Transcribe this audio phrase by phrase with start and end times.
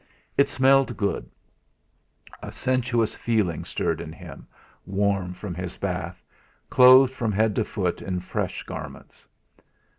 [0.35, 1.29] It smelt good.
[2.41, 4.47] A sensuous feeling stirred in him,
[4.83, 6.23] warm from his bath,
[6.71, 9.27] clothed from head to foot in fresh garments.